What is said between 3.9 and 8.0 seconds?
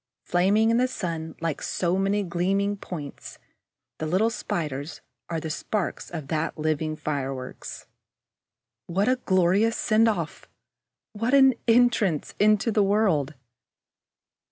the little Spiders are the sparks of that living fireworks.